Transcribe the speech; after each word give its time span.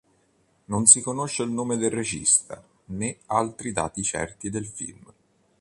Non 0.65 0.87
si 0.87 0.99
conosce 0.99 1.43
il 1.43 1.51
nome 1.51 1.77
del 1.77 1.91
regista, 1.91 2.59
né 2.85 3.19
altri 3.27 3.71
dati 3.71 4.01
certi 4.03 4.49
del 4.49 4.65
film. 4.65 5.13